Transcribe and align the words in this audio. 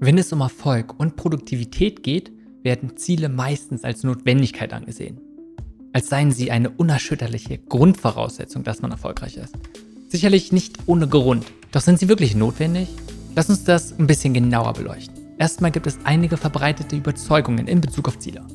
Wenn 0.00 0.16
es 0.16 0.32
um 0.32 0.42
Erfolg 0.42 0.94
und 1.00 1.16
Produktivität 1.16 2.04
geht, 2.04 2.30
werden 2.62 2.96
Ziele 2.96 3.28
meistens 3.28 3.82
als 3.82 4.04
Notwendigkeit 4.04 4.72
angesehen. 4.72 5.20
Als 5.92 6.08
seien 6.08 6.30
sie 6.30 6.52
eine 6.52 6.70
unerschütterliche 6.70 7.58
Grundvoraussetzung, 7.58 8.62
dass 8.62 8.80
man 8.80 8.92
erfolgreich 8.92 9.36
ist. 9.36 9.56
Sicherlich 10.08 10.52
nicht 10.52 10.78
ohne 10.86 11.08
Grund. 11.08 11.46
Doch 11.72 11.80
sind 11.80 11.98
sie 11.98 12.08
wirklich 12.08 12.36
notwendig? 12.36 12.88
Lass 13.34 13.50
uns 13.50 13.64
das 13.64 13.98
ein 13.98 14.06
bisschen 14.06 14.34
genauer 14.34 14.74
beleuchten. 14.74 15.16
Erstmal 15.36 15.72
gibt 15.72 15.88
es 15.88 15.98
einige 16.04 16.36
verbreitete 16.36 16.94
Überzeugungen 16.94 17.66
in 17.66 17.80
Bezug 17.80 18.06
auf 18.06 18.20
Ziele. 18.20 18.46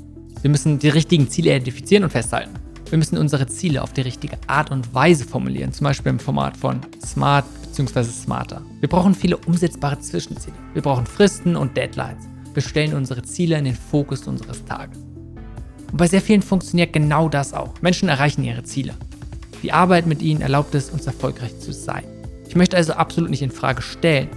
Wir 0.41 0.49
müssen 0.49 0.79
die 0.79 0.89
richtigen 0.89 1.29
Ziele 1.29 1.49
identifizieren 1.51 2.05
und 2.05 2.11
festhalten. 2.11 2.53
Wir 2.93 2.99
müssen 2.99 3.17
unsere 3.17 3.47
Ziele 3.47 3.81
auf 3.81 3.91
die 3.91 4.01
richtige 4.01 4.37
Art 4.45 4.69
und 4.69 4.93
Weise 4.93 5.25
formulieren, 5.25 5.73
zum 5.73 5.85
Beispiel 5.85 6.11
im 6.11 6.19
Format 6.19 6.55
von 6.55 6.79
Smart 7.03 7.43
bzw. 7.63 8.03
Smarter. 8.03 8.61
Wir 8.81 8.87
brauchen 8.87 9.15
viele 9.15 9.35
umsetzbare 9.35 9.99
Zwischenziele. 9.99 10.55
Wir 10.73 10.83
brauchen 10.83 11.07
Fristen 11.07 11.55
und 11.55 11.75
Deadlines. 11.75 12.25
Wir 12.53 12.61
stellen 12.61 12.93
unsere 12.93 13.23
Ziele 13.23 13.57
in 13.57 13.65
den 13.65 13.73
Fokus 13.73 14.27
unseres 14.27 14.63
Tages. 14.65 14.99
Und 14.99 15.97
bei 15.97 16.05
sehr 16.05 16.21
vielen 16.21 16.43
funktioniert 16.43 16.93
genau 16.93 17.29
das 17.29 17.55
auch. 17.55 17.73
Menschen 17.81 18.09
erreichen 18.09 18.43
ihre 18.43 18.61
Ziele. 18.61 18.93
Die 19.63 19.73
Arbeit 19.73 20.05
mit 20.05 20.21
ihnen 20.21 20.41
erlaubt 20.41 20.75
es, 20.75 20.91
uns 20.91 21.07
erfolgreich 21.07 21.57
zu 21.57 21.73
sein. 21.73 22.03
Ich 22.47 22.55
möchte 22.55 22.77
also 22.77 22.93
absolut 22.93 23.31
nicht 23.31 23.41
in 23.41 23.49
Frage 23.49 23.81
stellen, 23.81 24.29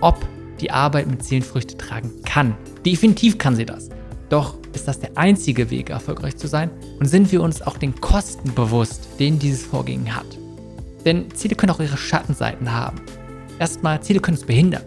ob 0.00 0.24
die 0.60 0.70
Arbeit 0.70 1.08
mit 1.08 1.24
Zielen 1.24 1.42
Früchte 1.42 1.76
tragen 1.76 2.12
kann. 2.24 2.54
Definitiv 2.86 3.38
kann 3.38 3.56
sie 3.56 3.66
das. 3.66 3.88
Doch 4.34 4.56
ist 4.72 4.88
das 4.88 4.98
der 4.98 5.16
einzige 5.16 5.70
Weg, 5.70 5.90
erfolgreich 5.90 6.36
zu 6.36 6.48
sein? 6.48 6.68
Und 6.98 7.06
sind 7.06 7.30
wir 7.30 7.40
uns 7.40 7.62
auch 7.62 7.78
den 7.78 8.00
Kosten 8.00 8.52
bewusst, 8.52 9.06
den 9.20 9.38
dieses 9.38 9.64
Vorgehen 9.64 10.12
hat? 10.12 10.26
Denn 11.04 11.30
Ziele 11.36 11.54
können 11.54 11.70
auch 11.70 11.78
ihre 11.78 11.96
Schattenseiten 11.96 12.72
haben. 12.72 13.00
Erstmal, 13.60 14.02
Ziele 14.02 14.18
können 14.18 14.36
uns 14.36 14.44
behindern. 14.44 14.82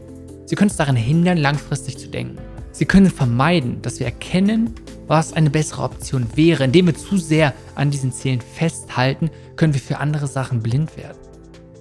Sie 0.46 0.56
können 0.56 0.70
uns 0.70 0.76
daran 0.76 0.98
hindern, 0.98 1.38
langfristig 1.38 1.98
zu 1.98 2.10
denken. 2.10 2.38
Sie 2.74 2.84
können 2.84 3.10
vermeiden, 3.10 3.82
dass 3.82 4.02
wir 4.02 4.08
erkennen, 4.08 4.76
was 5.08 5.32
eine 5.32 5.50
bessere 5.50 5.84
Option 5.84 6.28
wäre. 6.36 6.66
Indem 6.66 6.88
wir 6.88 6.96
zu 6.96 7.16
sehr 7.16 7.54
an 7.76 7.90
diesen 7.90 8.12
Zielen 8.12 8.42
festhalten, 8.42 9.30
können 9.56 9.74
wir 9.74 9.80
für 9.80 10.00
andere 10.00 10.28
Sachen 10.28 10.62
blind 10.62 10.98
werden. 10.98 11.20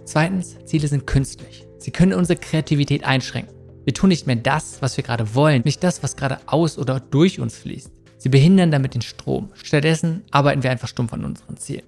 Zweitens, 0.05 0.55
Ziele 0.67 0.87
sind 0.87 1.05
künstlich. 1.05 1.67
Sie 1.79 1.91
können 1.91 2.13
unsere 2.13 2.39
Kreativität 2.39 3.03
einschränken. 3.03 3.56
Wir 3.87 3.95
tun 3.95 4.09
nicht 4.09 4.27
mehr 4.27 4.35
das, 4.35 4.83
was 4.83 4.97
wir 4.97 5.05
gerade 5.05 5.37
wollen, 5.37 5.63
nicht 5.65 5.85
das, 5.85 6.03
was 6.03 6.17
gerade 6.17 6.41
aus 6.47 6.77
oder 6.77 6.99
durch 6.99 7.39
uns 7.39 7.57
fließt. 7.57 7.93
Sie 8.19 8.29
behindern 8.29 8.73
damit 8.73 8.95
den 8.95 9.01
Strom. 9.01 9.51
Stattdessen 9.55 10.25
arbeiten 10.33 10.65
wir 10.65 10.73
einfach 10.73 10.89
stumpf 10.89 11.13
an 11.13 11.25
unseren 11.25 11.57
Zielen. 11.57 11.85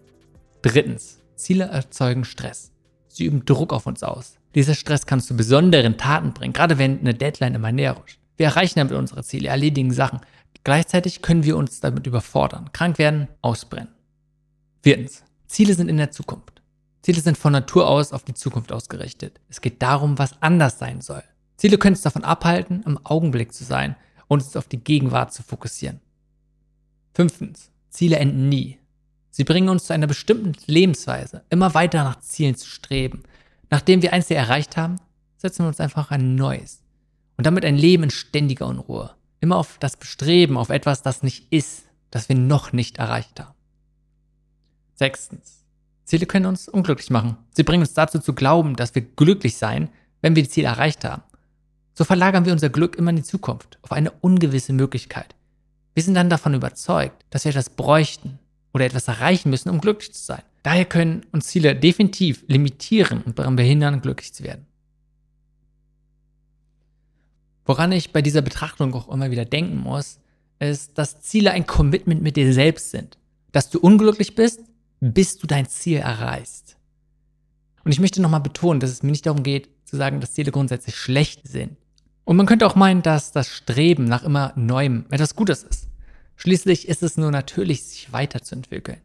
Drittens, 0.62 1.18
Ziele 1.34 1.64
erzeugen 1.64 2.24
Stress. 2.24 2.70
Sie 3.08 3.24
üben 3.24 3.44
Druck 3.44 3.72
auf 3.72 3.88
uns 3.88 4.04
aus. 4.04 4.38
Dieser 4.54 4.76
Stress 4.76 5.06
kann 5.06 5.20
zu 5.20 5.36
besonderen 5.36 5.96
Taten 5.98 6.32
bringen, 6.34 6.52
gerade 6.52 6.78
wenn 6.78 7.00
eine 7.00 7.14
Deadline 7.14 7.56
immer 7.56 7.72
näher 7.72 7.94
rutscht. 7.94 8.20
Wir 8.36 8.46
erreichen 8.46 8.78
damit 8.78 8.94
unsere 8.94 9.24
Ziele, 9.24 9.48
erledigen 9.48 9.92
Sachen. 9.92 10.20
Gleichzeitig 10.62 11.20
können 11.20 11.42
wir 11.42 11.56
uns 11.56 11.80
damit 11.80 12.06
überfordern, 12.06 12.70
krank 12.72 12.98
werden, 12.98 13.26
ausbrennen. 13.42 13.92
Viertens, 14.84 15.24
Ziele 15.48 15.74
sind 15.74 15.88
in 15.88 15.96
der 15.96 16.12
Zukunft. 16.12 16.62
Ziele 17.02 17.20
sind 17.20 17.36
von 17.36 17.52
Natur 17.52 17.88
aus 17.88 18.12
auf 18.12 18.22
die 18.22 18.34
Zukunft 18.34 18.70
ausgerichtet. 18.70 19.40
Es 19.48 19.60
geht 19.60 19.82
darum, 19.82 20.16
was 20.16 20.40
anders 20.40 20.78
sein 20.78 21.00
soll. 21.00 21.24
Ziele 21.58 21.76
können 21.76 21.96
uns 21.96 22.02
davon 22.02 22.24
abhalten, 22.24 22.82
im 22.86 22.98
Augenblick 23.04 23.52
zu 23.52 23.64
sein 23.64 23.96
und 24.28 24.42
uns 24.42 24.56
auf 24.56 24.68
die 24.68 24.78
Gegenwart 24.78 25.34
zu 25.34 25.42
fokussieren. 25.42 26.00
Fünftens, 27.14 27.70
Ziele 27.90 28.16
enden 28.16 28.48
nie. 28.48 28.78
Sie 29.30 29.44
bringen 29.44 29.68
uns 29.68 29.86
zu 29.86 29.92
einer 29.92 30.06
bestimmten 30.06 30.54
Lebensweise, 30.66 31.42
immer 31.50 31.74
weiter 31.74 32.04
nach 32.04 32.20
Zielen 32.20 32.54
zu 32.54 32.68
streben. 32.68 33.24
Nachdem 33.70 34.02
wir 34.02 34.12
eins 34.12 34.30
erreicht 34.30 34.76
haben, 34.76 34.96
setzen 35.36 35.64
wir 35.64 35.68
uns 35.68 35.80
einfach 35.80 36.10
ein 36.10 36.36
neues. 36.36 36.82
Und 37.36 37.46
damit 37.46 37.64
ein 37.64 37.76
Leben 37.76 38.04
in 38.04 38.10
ständiger 38.10 38.66
Unruhe. 38.66 39.10
Immer 39.40 39.56
auf 39.56 39.78
das 39.78 39.96
Bestreben, 39.96 40.56
auf 40.56 40.70
etwas, 40.70 41.02
das 41.02 41.22
nicht 41.22 41.52
ist, 41.52 41.84
das 42.10 42.28
wir 42.28 42.36
noch 42.36 42.72
nicht 42.72 42.98
erreicht 42.98 43.40
haben. 43.40 43.54
Sechstens, 44.94 45.64
Ziele 46.04 46.26
können 46.26 46.46
uns 46.46 46.68
unglücklich 46.68 47.10
machen. 47.10 47.36
Sie 47.52 47.62
bringen 47.62 47.82
uns 47.82 47.94
dazu 47.94 48.18
zu 48.18 48.32
glauben, 48.32 48.76
dass 48.76 48.94
wir 48.94 49.02
glücklich 49.02 49.56
seien, 49.56 49.90
wenn 50.20 50.34
wir 50.34 50.42
die 50.42 50.48
Ziele 50.48 50.68
erreicht 50.68 51.04
haben. 51.04 51.22
So 51.98 52.04
verlagern 52.04 52.44
wir 52.44 52.52
unser 52.52 52.68
Glück 52.68 52.94
immer 52.94 53.10
in 53.10 53.16
die 53.16 53.24
Zukunft, 53.24 53.76
auf 53.82 53.90
eine 53.90 54.12
ungewisse 54.12 54.72
Möglichkeit. 54.72 55.34
Wir 55.94 56.04
sind 56.04 56.14
dann 56.14 56.30
davon 56.30 56.54
überzeugt, 56.54 57.24
dass 57.30 57.44
wir 57.44 57.50
etwas 57.50 57.70
bräuchten 57.70 58.38
oder 58.72 58.84
etwas 58.84 59.08
erreichen 59.08 59.50
müssen, 59.50 59.68
um 59.68 59.80
glücklich 59.80 60.12
zu 60.12 60.22
sein. 60.22 60.42
Daher 60.62 60.84
können 60.84 61.26
uns 61.32 61.48
Ziele 61.48 61.74
definitiv 61.74 62.44
limitieren 62.46 63.22
und 63.22 63.36
daran 63.36 63.56
behindern, 63.56 64.00
glücklich 64.00 64.32
zu 64.32 64.44
werden. 64.44 64.64
Woran 67.66 67.90
ich 67.90 68.12
bei 68.12 68.22
dieser 68.22 68.42
Betrachtung 68.42 68.94
auch 68.94 69.08
immer 69.08 69.32
wieder 69.32 69.44
denken 69.44 69.78
muss, 69.78 70.20
ist, 70.60 70.96
dass 70.98 71.20
Ziele 71.22 71.50
ein 71.50 71.66
Commitment 71.66 72.22
mit 72.22 72.36
dir 72.36 72.52
selbst 72.52 72.92
sind. 72.92 73.18
Dass 73.50 73.70
du 73.70 73.80
unglücklich 73.80 74.36
bist, 74.36 74.60
bis 75.00 75.36
du 75.36 75.48
dein 75.48 75.66
Ziel 75.66 75.98
erreichst. 75.98 76.76
Und 77.82 77.90
ich 77.90 77.98
möchte 77.98 78.22
nochmal 78.22 78.38
betonen, 78.38 78.78
dass 78.78 78.90
es 78.90 79.02
mir 79.02 79.10
nicht 79.10 79.26
darum 79.26 79.42
geht, 79.42 79.68
zu 79.84 79.96
sagen, 79.96 80.20
dass 80.20 80.34
Ziele 80.34 80.52
grundsätzlich 80.52 80.94
schlecht 80.94 81.48
sind. 81.48 81.76
Und 82.28 82.36
man 82.36 82.44
könnte 82.44 82.66
auch 82.66 82.74
meinen, 82.74 83.00
dass 83.00 83.32
das 83.32 83.48
Streben 83.48 84.04
nach 84.04 84.22
immer 84.22 84.52
Neuem 84.54 85.06
etwas 85.08 85.34
Gutes 85.34 85.62
ist. 85.62 85.88
Schließlich 86.36 86.86
ist 86.86 87.02
es 87.02 87.16
nur 87.16 87.30
natürlich, 87.30 87.84
sich 87.84 88.12
weiterzuentwickeln. 88.12 88.98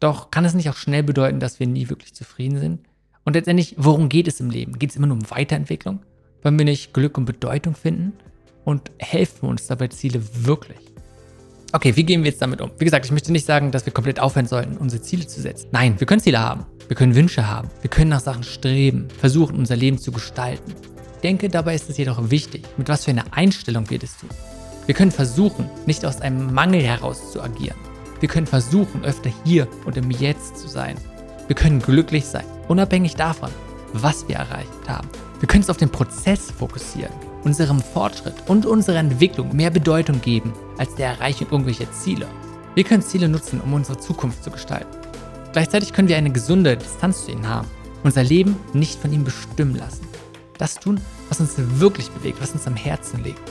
Doch 0.00 0.30
kann 0.30 0.46
es 0.46 0.54
nicht 0.54 0.70
auch 0.70 0.76
schnell 0.76 1.02
bedeuten, 1.02 1.40
dass 1.40 1.60
wir 1.60 1.66
nie 1.66 1.90
wirklich 1.90 2.14
zufrieden 2.14 2.58
sind? 2.58 2.80
Und 3.22 3.34
letztendlich, 3.34 3.74
worum 3.76 4.08
geht 4.08 4.28
es 4.28 4.40
im 4.40 4.48
Leben? 4.48 4.78
Geht 4.78 4.88
es 4.88 4.96
immer 4.96 5.08
nur 5.08 5.18
um 5.18 5.30
Weiterentwicklung? 5.30 6.00
Wollen 6.42 6.58
wir 6.58 6.64
nicht 6.64 6.94
Glück 6.94 7.18
und 7.18 7.26
Bedeutung 7.26 7.74
finden? 7.74 8.14
Und 8.64 8.90
helfen 8.96 9.46
uns 9.46 9.66
dabei 9.66 9.88
Ziele 9.88 10.22
wirklich? 10.46 10.80
Okay, 11.72 11.94
wie 11.96 12.04
gehen 12.04 12.24
wir 12.24 12.30
jetzt 12.30 12.40
damit 12.40 12.62
um? 12.62 12.70
Wie 12.78 12.84
gesagt, 12.84 13.04
ich 13.04 13.12
möchte 13.12 13.30
nicht 13.30 13.44
sagen, 13.44 13.72
dass 13.72 13.84
wir 13.84 13.92
komplett 13.92 14.20
aufhören 14.20 14.46
sollten, 14.46 14.78
unsere 14.78 15.02
Ziele 15.02 15.26
zu 15.26 15.42
setzen. 15.42 15.68
Nein, 15.70 16.00
wir 16.00 16.06
können 16.06 16.22
Ziele 16.22 16.40
haben. 16.40 16.64
Wir 16.88 16.96
können 16.96 17.14
Wünsche 17.14 17.46
haben. 17.46 17.68
Wir 17.82 17.90
können 17.90 18.08
nach 18.08 18.20
Sachen 18.20 18.42
streben, 18.42 19.08
versuchen, 19.10 19.54
unser 19.54 19.76
Leben 19.76 19.98
zu 19.98 20.12
gestalten. 20.12 20.72
Ich 21.24 21.30
denke, 21.30 21.48
dabei 21.48 21.74
ist 21.74 21.88
es 21.88 21.96
jedoch 21.96 22.28
wichtig, 22.28 22.66
mit 22.76 22.90
was 22.90 23.06
für 23.06 23.10
einer 23.10 23.24
Einstellung 23.30 23.88
wir 23.88 23.98
das 23.98 24.18
tun. 24.18 24.28
Wir 24.84 24.94
können 24.94 25.10
versuchen, 25.10 25.70
nicht 25.86 26.04
aus 26.04 26.20
einem 26.20 26.52
Mangel 26.52 26.82
heraus 26.82 27.32
zu 27.32 27.40
agieren. 27.40 27.78
Wir 28.20 28.28
können 28.28 28.46
versuchen, 28.46 29.02
öfter 29.06 29.30
hier 29.42 29.66
und 29.86 29.96
im 29.96 30.10
Jetzt 30.10 30.58
zu 30.58 30.68
sein. 30.68 30.98
Wir 31.46 31.56
können 31.56 31.80
glücklich 31.80 32.26
sein, 32.26 32.44
unabhängig 32.68 33.16
davon, 33.16 33.48
was 33.94 34.28
wir 34.28 34.36
erreicht 34.36 34.68
haben. 34.86 35.08
Wir 35.40 35.48
können 35.48 35.62
uns 35.62 35.70
auf 35.70 35.78
den 35.78 35.88
Prozess 35.88 36.50
fokussieren 36.50 37.14
unserem 37.42 37.80
Fortschritt 37.80 38.34
und 38.46 38.66
unserer 38.66 38.98
Entwicklung 38.98 39.56
mehr 39.56 39.70
Bedeutung 39.70 40.20
geben 40.20 40.52
als 40.76 40.94
der 40.94 41.08
Erreichung 41.08 41.46
irgendwelcher 41.50 41.90
Ziele. 41.90 42.26
Wir 42.74 42.84
können 42.84 43.02
Ziele 43.02 43.30
nutzen, 43.30 43.62
um 43.62 43.72
unsere 43.72 43.98
Zukunft 43.98 44.44
zu 44.44 44.50
gestalten. 44.50 44.94
Gleichzeitig 45.52 45.94
können 45.94 46.08
wir 46.08 46.18
eine 46.18 46.32
gesunde 46.32 46.76
Distanz 46.76 47.24
zu 47.24 47.32
ihnen 47.32 47.48
haben, 47.48 47.68
unser 48.02 48.24
Leben 48.24 48.56
nicht 48.74 49.00
von 49.00 49.10
ihnen 49.10 49.24
bestimmen 49.24 49.76
lassen. 49.76 50.06
Das 50.58 50.76
tun, 50.76 51.00
was 51.28 51.40
uns 51.40 51.54
wirklich 51.56 52.10
bewegt, 52.10 52.40
was 52.40 52.52
uns 52.52 52.66
am 52.66 52.76
Herzen 52.76 53.22
liegt. 53.24 53.42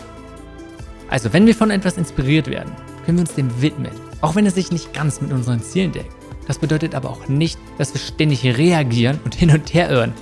Also, 1.09 1.33
wenn 1.33 1.45
wir 1.45 1.55
von 1.55 1.69
etwas 1.69 1.97
inspiriert 1.97 2.47
werden, 2.47 2.71
können 3.05 3.17
wir 3.17 3.23
uns 3.23 3.35
dem 3.35 3.61
widmen, 3.61 3.91
auch 4.21 4.35
wenn 4.35 4.45
es 4.45 4.55
sich 4.55 4.71
nicht 4.71 4.93
ganz 4.93 5.21
mit 5.21 5.31
unseren 5.31 5.61
Zielen 5.61 5.91
deckt. 5.91 6.13
Das 6.47 6.59
bedeutet 6.59 6.95
aber 6.95 7.09
auch 7.09 7.27
nicht, 7.27 7.59
dass 7.77 7.93
wir 7.93 8.01
ständig 8.01 8.43
reagieren 8.45 9.19
und 9.23 9.35
hin 9.35 9.51
und 9.51 9.73
her 9.73 9.89
irren. 9.89 10.13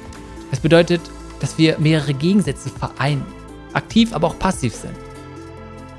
Es 0.51 0.59
bedeutet, 0.59 1.01
dass 1.39 1.57
wir 1.57 1.79
mehrere 1.79 2.13
Gegensätze 2.13 2.69
vereinen 2.69 3.25
aktiv, 3.73 4.13
aber 4.13 4.27
auch 4.27 4.39
passiv 4.39 4.75
sind. 4.75 4.95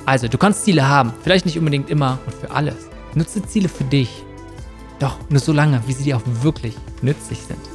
Also, 0.04 0.28
du 0.28 0.36
kannst 0.36 0.64
Ziele 0.64 0.88
haben, 0.88 1.12
vielleicht 1.22 1.46
nicht 1.46 1.58
unbedingt 1.58 1.88
immer 1.88 2.18
und 2.26 2.34
für 2.34 2.50
alles. 2.50 2.88
Nutze 3.14 3.42
Ziele 3.42 3.68
für 3.68 3.84
dich. 3.84 4.24
Doch 4.98 5.18
nur 5.30 5.40
so 5.40 5.52
lange, 5.52 5.82
wie 5.86 5.92
sie 5.92 6.04
dir 6.04 6.16
auch 6.16 6.22
wirklich 6.42 6.76
nützlich 7.02 7.40
sind. 7.40 7.71